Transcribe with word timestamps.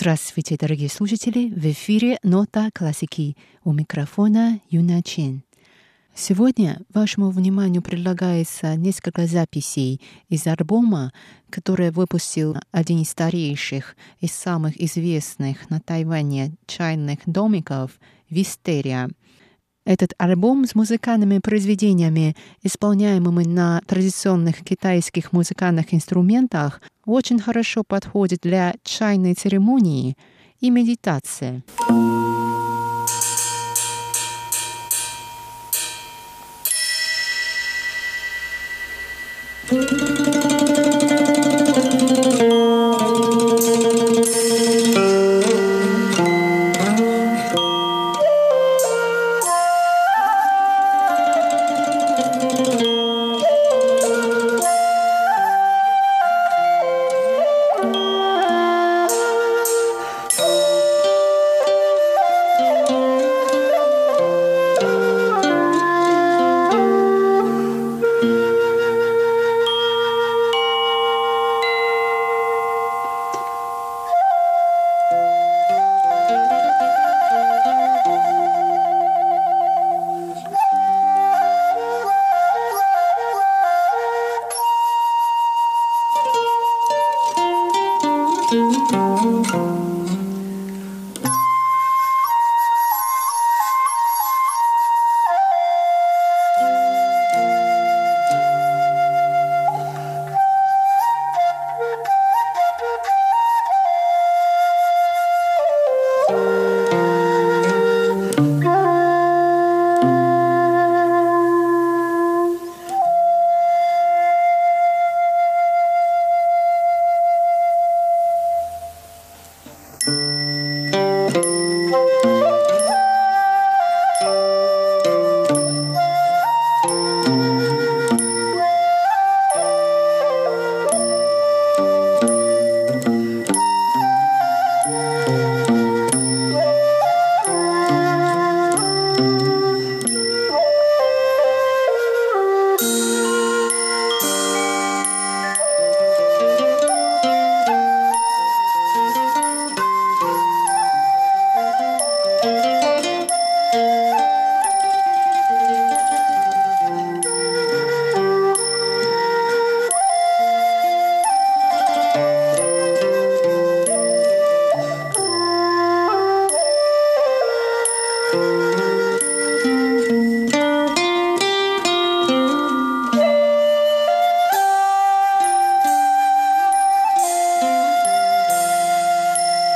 Здравствуйте, 0.00 0.56
дорогие 0.58 0.88
слушатели! 0.88 1.50
В 1.50 1.62
эфире 1.72 2.18
«Нота 2.22 2.70
классики». 2.72 3.36
У 3.64 3.74
микрофона 3.74 4.58
Юна 4.70 5.02
Чин. 5.02 5.44
Сегодня 6.14 6.80
вашему 6.94 7.28
вниманию 7.28 7.82
предлагается 7.82 8.76
несколько 8.76 9.26
записей 9.26 10.00
из 10.30 10.46
альбома, 10.46 11.12
который 11.50 11.90
выпустил 11.90 12.56
один 12.72 13.02
из 13.02 13.10
старейших 13.10 13.94
и 14.20 14.26
самых 14.26 14.80
известных 14.80 15.68
на 15.68 15.80
Тайване 15.80 16.54
чайных 16.66 17.18
домиков 17.26 18.00
«Вистерия». 18.30 19.10
Этот 19.90 20.14
альбом 20.18 20.66
с 20.66 20.76
музыкальными 20.76 21.40
произведениями, 21.40 22.36
исполняемыми 22.62 23.42
на 23.42 23.80
традиционных 23.88 24.62
китайских 24.62 25.32
музыкальных 25.32 25.92
инструментах, 25.92 26.80
очень 27.04 27.40
хорошо 27.40 27.82
подходит 27.84 28.42
для 28.42 28.76
чайной 28.84 29.34
церемонии 29.34 30.16
и 30.60 30.70
медитации. 30.70 31.64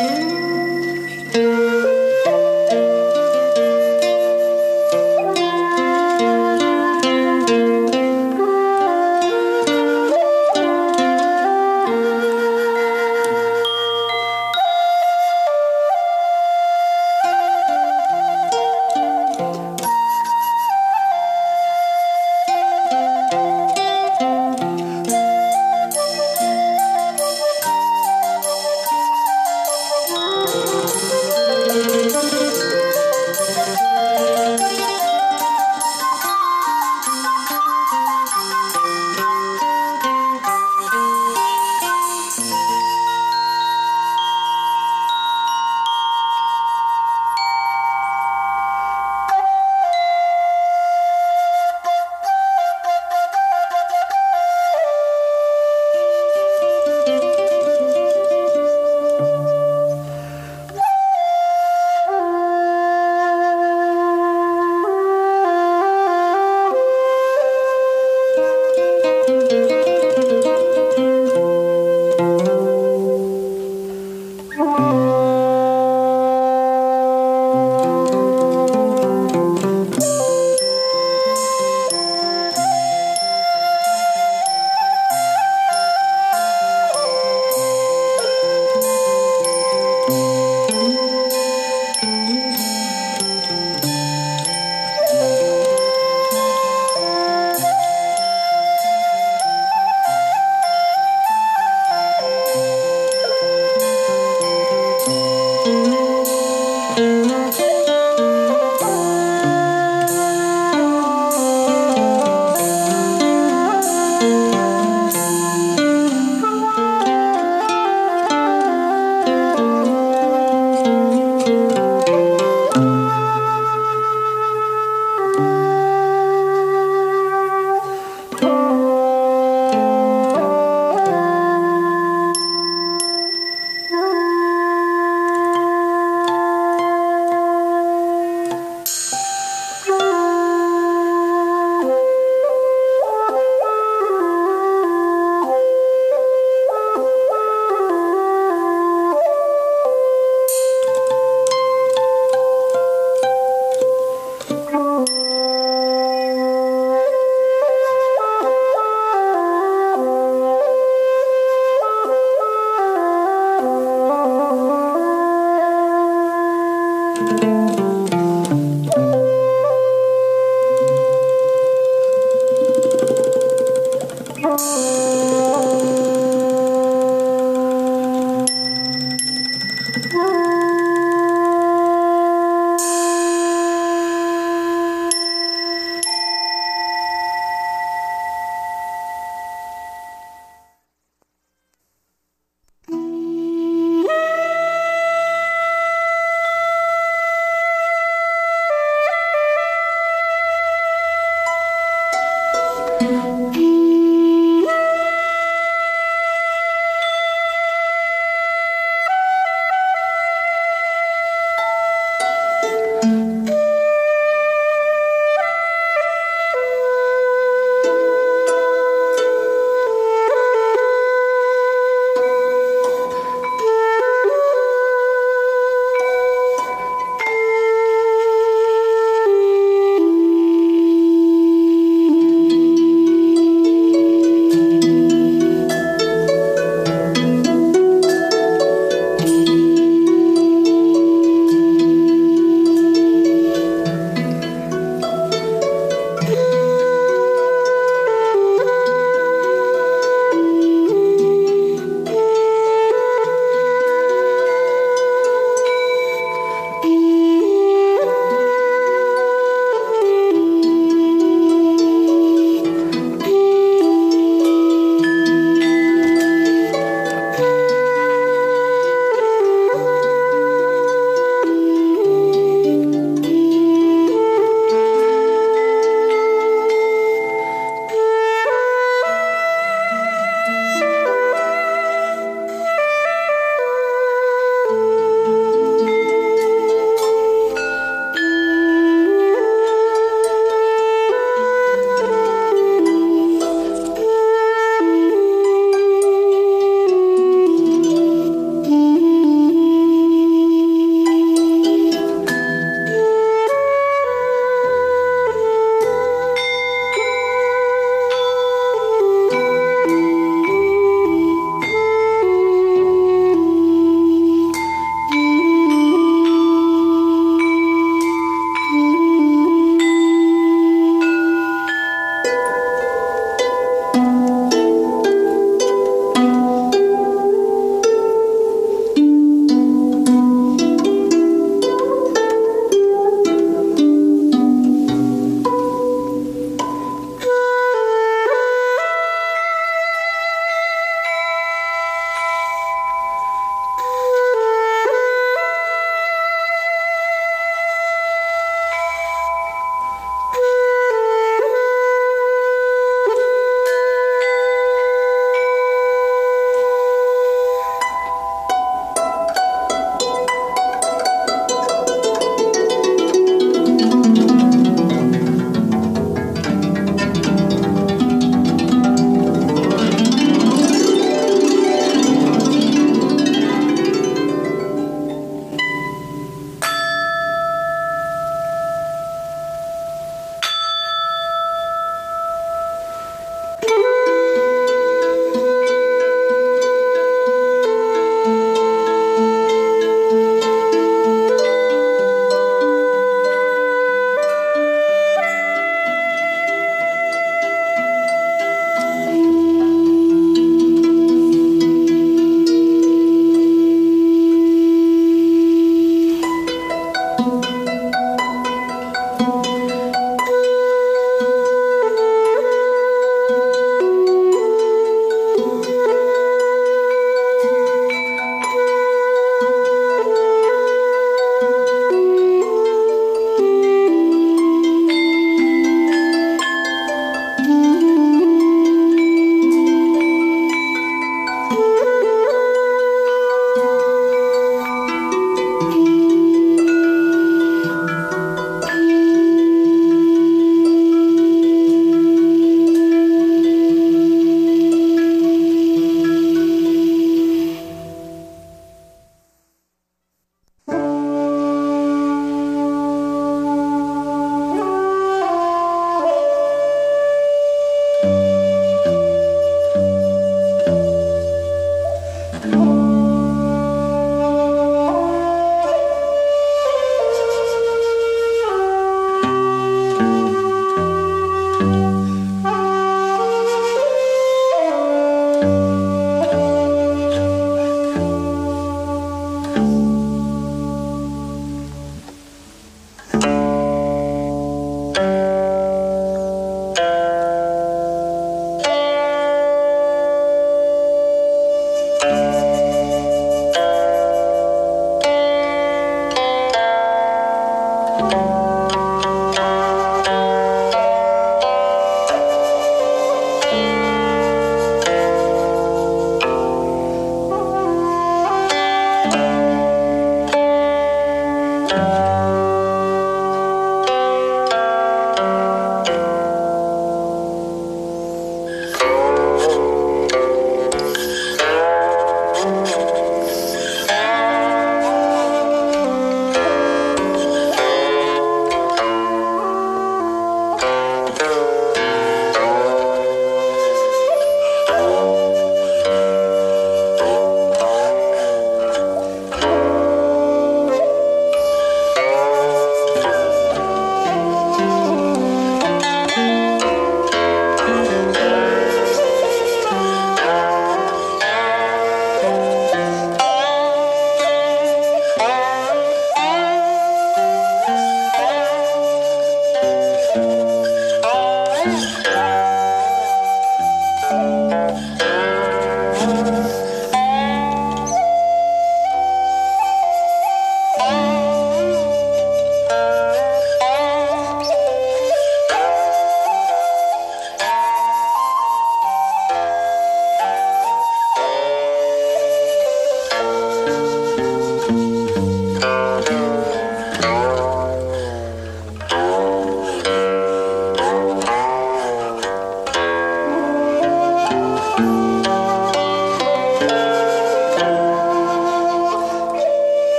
Música 0.00 1.67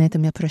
На 0.00 0.04
этом 0.06 0.22
я 0.22 0.32
прощаюсь. 0.32 0.44